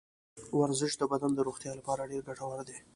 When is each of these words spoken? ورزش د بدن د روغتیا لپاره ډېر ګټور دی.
ورزش 0.59 0.91
د 0.97 1.03
بدن 1.11 1.31
د 1.35 1.39
روغتیا 1.47 1.71
لپاره 1.79 2.09
ډېر 2.11 2.21
ګټور 2.29 2.59
دی. 2.67 2.77